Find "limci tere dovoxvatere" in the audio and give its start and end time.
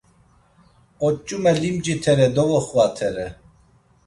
1.61-3.27